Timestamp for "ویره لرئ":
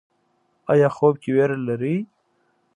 1.35-1.95